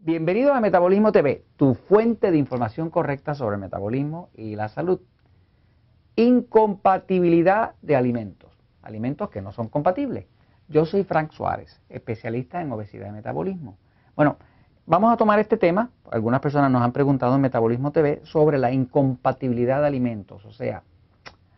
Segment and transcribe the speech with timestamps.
[0.00, 5.00] Bienvenido a Metabolismo TV, tu fuente de información correcta sobre el metabolismo y la salud.
[6.14, 10.26] Incompatibilidad de alimentos, alimentos que no son compatibles.
[10.68, 13.76] Yo soy Frank Suárez, especialista en obesidad y metabolismo.
[14.14, 14.36] Bueno,
[14.86, 18.70] vamos a tomar este tema, algunas personas nos han preguntado en Metabolismo TV sobre la
[18.70, 20.84] incompatibilidad de alimentos, o sea,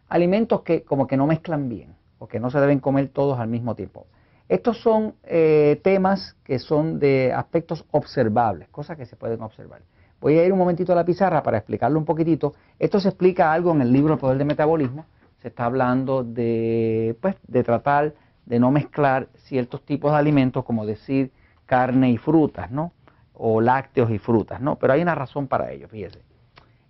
[0.09, 3.49] alimentos que como que no mezclan bien o que no se deben comer todos al
[3.49, 4.07] mismo tiempo.
[4.51, 9.83] Estos son eh, temas que son de aspectos observables, cosas que se pueden observar.
[10.21, 12.55] Voy a ir un momentito a la pizarra para explicarlo un poquitito.
[12.77, 15.07] Esto se explica algo en el libro El Poder del Metabolismo.
[15.41, 18.13] Se está hablando de, pues, de tratar
[18.45, 21.31] de no mezclar ciertos tipos de alimentos, como decir
[21.65, 22.93] carne y frutas, ¿no?
[23.35, 24.75] O lácteos y frutas, ¿no?
[24.81, 26.23] Pero hay una razón para ello, fíjese.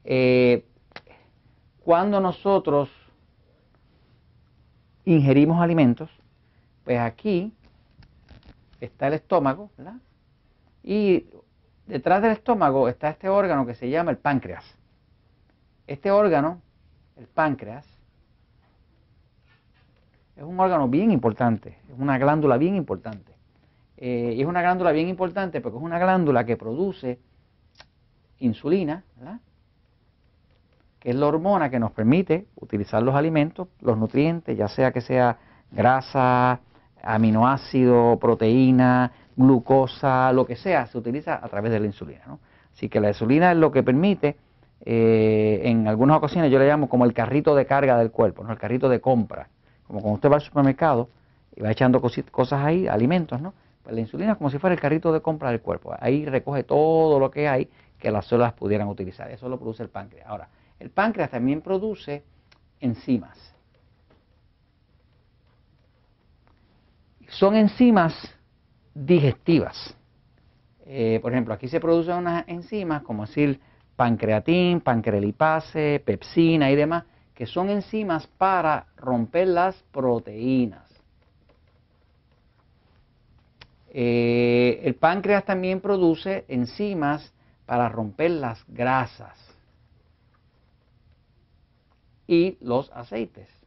[0.04, 0.64] Eh,
[1.84, 2.88] cuando nosotros
[5.04, 6.08] ingerimos alimentos,
[6.84, 7.52] pues aquí
[8.80, 9.96] está el estómago, ¿verdad?
[10.82, 11.26] Y
[11.86, 14.64] detrás del estómago está este órgano que se llama el páncreas.
[15.86, 16.60] Este órgano,
[17.16, 17.86] el páncreas,
[20.36, 23.32] es un órgano bien importante, es una glándula bien importante.
[23.96, 27.18] Eh, y es una glándula bien importante porque es una glándula que produce
[28.38, 29.40] insulina, ¿verdad?
[31.00, 35.00] que es la hormona que nos permite utilizar los alimentos, los nutrientes, ya sea que
[35.00, 35.38] sea
[35.72, 36.60] grasa,
[37.02, 42.22] aminoácido, proteína, glucosa, lo que sea, se utiliza a través de la insulina.
[42.26, 42.40] ¿no?
[42.72, 44.36] Así que la insulina es lo que permite,
[44.84, 48.52] eh, en algunas ocasiones yo le llamo como el carrito de carga del cuerpo, ¿no?
[48.52, 49.48] el carrito de compra.
[49.86, 51.08] Como cuando usted va al supermercado
[51.54, 53.54] y va echando cosas ahí, alimentos, ¿no?
[53.82, 55.94] Pues la insulina es como si fuera el carrito de compra del cuerpo.
[55.98, 59.30] Ahí recoge todo lo que hay que las células pudieran utilizar.
[59.30, 60.26] Eso lo produce el páncreas.
[60.26, 60.48] Ahora,
[60.78, 62.22] el páncreas también produce
[62.80, 63.49] enzimas.
[67.30, 68.14] Son enzimas
[68.94, 69.96] digestivas.
[70.86, 73.60] Eh, por ejemplo, aquí se producen unas enzimas como decir
[73.96, 77.04] pancreatín, pancrelipase, pepsina y demás,
[77.34, 80.88] que son enzimas para romper las proteínas.
[83.92, 87.32] Eh, el páncreas también produce enzimas
[87.66, 89.38] para romper las grasas
[92.26, 93.59] y los aceites.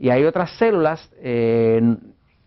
[0.00, 1.78] Y hay otras células eh,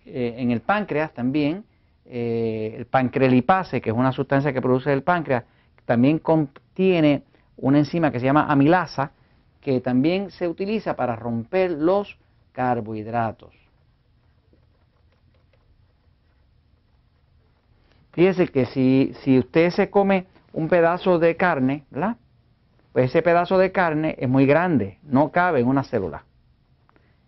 [0.08, 1.64] eh, en el páncreas también,
[2.04, 5.44] eh, el pancrelipase, que es una sustancia que produce el páncreas,
[5.86, 7.22] también contiene
[7.58, 9.12] una enzima que se llama amilasa,
[9.62, 12.18] que también se utiliza para romper los
[12.54, 13.54] carbohidratos.
[18.14, 22.18] Fíjese que si, si usted se come un pedazo de carne, ¿verdad?
[22.94, 26.24] Pues ese pedazo de carne es muy grande, no cabe en una célula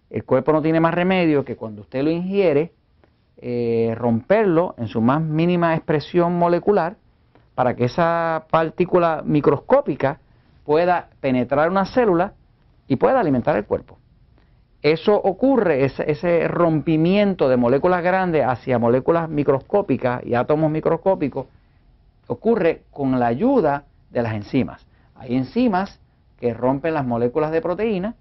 [0.09, 2.73] el cuerpo no tiene más remedio que cuando usted lo ingiere,
[3.37, 6.95] eh, romperlo en su más mínima expresión molecular
[7.53, 10.19] para que esa partícula microscópica
[10.63, 12.33] pueda penetrar una célula
[12.87, 13.97] y pueda alimentar el cuerpo.
[14.81, 21.47] Eso ocurre, ese, ese rompimiento de moléculas grandes hacia moléculas microscópicas y átomos microscópicos,
[22.27, 24.85] ocurre con la ayuda de las enzimas.
[25.15, 25.99] Hay enzimas
[26.39, 28.15] que rompen las moléculas de proteína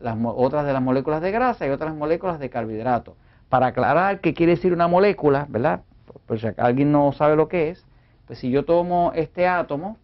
[0.00, 3.14] las, otras de las moléculas de grasa y otras moléculas de carbohidratos.
[3.48, 5.82] Para aclarar qué quiere decir una molécula, ¿verdad?
[6.26, 7.86] Por si alguien no sabe lo que es,
[8.26, 9.98] pues si yo tomo este átomo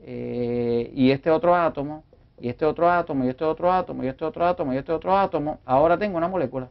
[0.00, 2.04] eh, y este otro átomo,
[2.40, 5.16] y este otro átomo, y este otro átomo, y este otro átomo, y este otro
[5.16, 6.68] átomo, ahora tengo una molécula.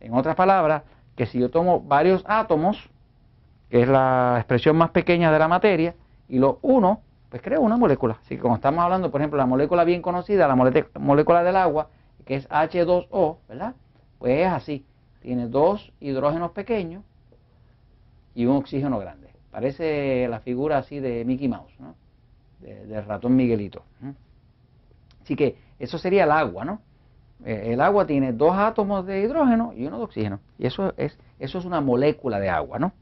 [0.00, 0.82] En otras palabras,
[1.16, 2.88] que si yo tomo varios átomos,
[3.70, 5.94] que es la expresión más pequeña de la materia,
[6.28, 7.00] y los uno,
[7.36, 8.18] pues creo una molécula.
[8.22, 11.90] Así que como estamos hablando, por ejemplo, la molécula bien conocida, la molécula del agua,
[12.24, 13.74] que es H2O, ¿verdad?
[14.18, 14.86] Pues es así.
[15.20, 17.04] Tiene dos hidrógenos pequeños
[18.34, 19.28] y un oxígeno grande.
[19.50, 21.94] Parece la figura así de Mickey Mouse, ¿no?
[22.60, 23.84] del ratón Miguelito.
[25.22, 26.80] Así que eso sería el agua, ¿no?
[27.44, 30.40] Eh, el agua tiene dos átomos de hidrógeno y uno de oxígeno.
[30.58, 32.94] Y eso es, eso es una molécula de agua, ¿no?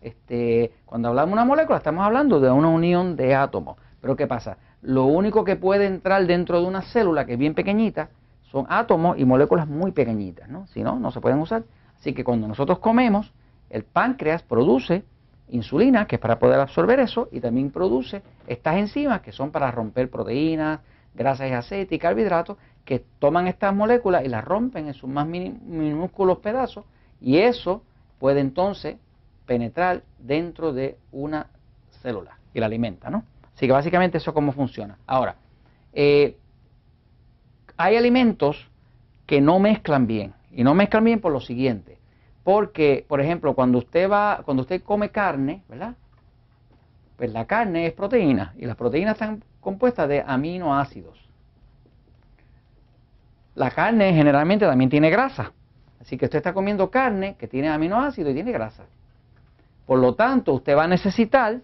[0.00, 3.76] Este, cuando hablamos de una molécula estamos hablando de una unión de átomos.
[4.00, 4.56] Pero ¿qué pasa?
[4.82, 8.08] Lo único que puede entrar dentro de una célula que es bien pequeñita
[8.50, 10.66] son átomos y moléculas muy pequeñitas, ¿no?
[10.68, 11.64] Si no, no se pueden usar.
[11.98, 13.32] Así que cuando nosotros comemos,
[13.68, 15.04] el páncreas produce
[15.50, 19.70] insulina, que es para poder absorber eso, y también produce estas enzimas que son para
[19.70, 20.80] romper proteínas,
[21.14, 25.26] grasas y aceites y carbohidratos, que toman estas moléculas y las rompen en sus más
[25.26, 26.84] minúsculos pedazos,
[27.20, 27.82] y eso
[28.18, 28.96] puede entonces
[29.50, 31.48] penetrar dentro de una
[32.02, 33.24] célula y la alimenta, ¿no?
[33.52, 34.96] Así que básicamente eso es cómo funciona.
[35.08, 35.34] Ahora,
[35.92, 36.36] eh,
[37.76, 38.68] hay alimentos
[39.26, 41.98] que no mezclan bien, y no mezclan bien por lo siguiente.
[42.44, 45.96] Porque, por ejemplo, cuando usted va, cuando usted come carne, ¿verdad?
[47.16, 51.28] Pues la carne es proteína y las proteínas están compuestas de aminoácidos.
[53.56, 55.50] La carne generalmente también tiene grasa.
[56.00, 58.84] Así que usted está comiendo carne que tiene aminoácidos y tiene grasa.
[59.90, 61.58] Por lo tanto, usted va a necesitar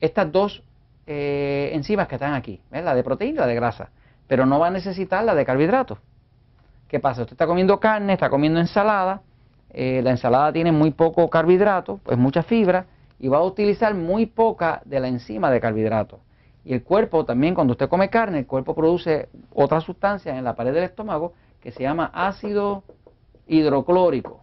[0.00, 0.64] estas dos
[1.06, 3.90] eh, enzimas que están aquí, la de proteína y la de grasa,
[4.26, 5.98] pero no va a necesitar la de carbohidratos.
[6.88, 7.20] ¿Qué pasa?
[7.20, 9.22] Usted está comiendo carne, está comiendo ensalada,
[9.70, 12.86] eh, la ensalada tiene muy poco carbohidrato, pues mucha fibra,
[13.20, 16.18] y va a utilizar muy poca de la enzima de carbohidratos.
[16.64, 20.56] Y el cuerpo también, cuando usted come carne, el cuerpo produce otra sustancia en la
[20.56, 22.82] pared del estómago que se llama ácido
[23.46, 24.40] hidroclórico.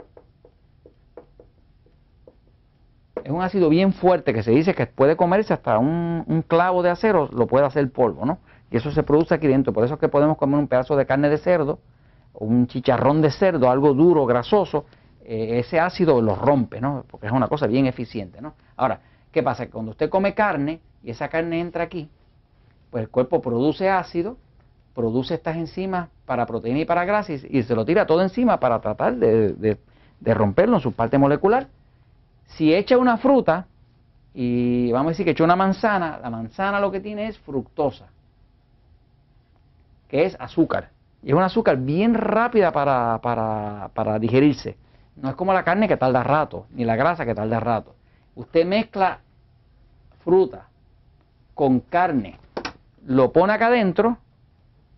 [3.24, 6.89] Es un ácido bien fuerte que se dice que puede comerse hasta un, clavo de
[6.89, 8.39] acero, lo puede hacer polvo, ¿no?
[8.71, 9.74] Y eso se produce aquí dentro.
[9.74, 11.80] Por eso es que podemos comer un pedazo de carne de cerdo,
[12.33, 14.86] un chicharrón de cerdo, algo duro, grasoso,
[15.24, 17.06] eh, ese ácido lo rompe, ¿no?
[17.10, 18.54] Porque es una cosa bien eficiente, ¿no?
[18.77, 19.01] Ahora,
[19.31, 19.66] ¿qué pasa?
[19.66, 22.10] Que cuando usted come carne y esa carne entra aquí,
[22.89, 24.38] pues el cuerpo produce ácido,
[24.94, 28.80] produce estas enzimas para proteína y para grasa y, se lo tira todo encima para
[28.81, 29.77] tratar de,
[30.25, 31.68] romperlo en su parte molecular.
[32.49, 33.67] Si echa una fruta,
[34.33, 38.07] y vamos a decir que echa una manzana, la manzana lo que tiene es fructosa,
[40.07, 40.89] que es azúcar.
[41.21, 44.77] Y es un azúcar bien rápida para, para, para digerirse.
[45.15, 47.95] No es como la carne que tarda rato, ni la grasa que tarda rato.
[48.35, 49.19] Usted mezcla
[50.23, 50.67] fruta
[51.53, 52.37] con carne,
[53.05, 54.17] lo pone acá adentro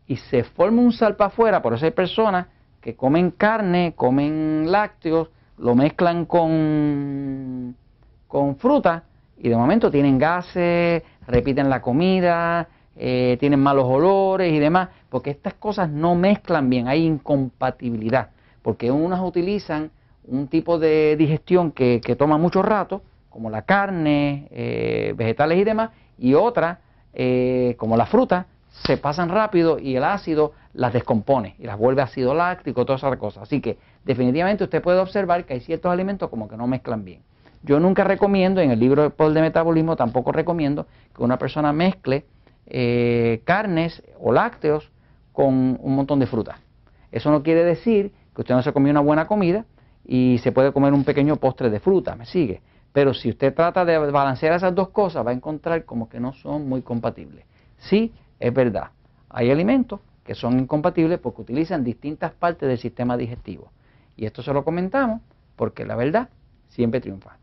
[0.06, 1.62] y se forma un sal para afuera.
[1.62, 2.48] Por eso hay personas
[2.82, 5.30] que comen carne, comen lácteos,
[5.62, 7.76] lo mezclan con,
[8.28, 9.04] con fruta
[9.38, 15.30] y de momento tienen gases, repiten la comida, eh, tienen malos olores y demás, porque
[15.30, 18.30] estas cosas no mezclan bien, hay incompatibilidad,
[18.62, 19.92] porque unas utilizan
[20.26, 25.92] un tipo de digestión que, toma mucho rato, como la carne, eh, vegetales y demás,
[26.18, 26.82] y otra,
[27.14, 28.48] eh, como la fruta,
[28.84, 33.18] se pasan rápido y el ácido las descompone y las vuelve ácido láctico, todas esas
[33.18, 33.44] cosas.
[33.44, 37.22] Así que definitivamente usted puede observar que hay ciertos alimentos como que no mezclan bien.
[37.64, 42.26] Yo nunca recomiendo, en el libro de de Metabolismo tampoco recomiendo que una persona mezcle
[42.66, 44.92] eh, carnes o lácteos
[45.32, 46.60] con un montón de fruta.
[47.12, 49.66] Eso no quiere decir que usted no se comió una buena comida,
[50.06, 52.62] y se puede comer un pequeño postre de fruta, ¿me sigue?
[52.92, 56.34] Pero si usted trata de balancear esas dos cosas, va a encontrar como que no
[56.34, 57.46] son muy compatibles.
[57.78, 58.90] Sí, es verdad,
[59.30, 63.72] hay alimentos que son incompatibles porque utilizan distintas partes del sistema digestivo.
[64.22, 65.20] Y esto se lo comentamos
[65.56, 66.30] porque la verdad
[66.68, 67.40] siempre triunfa.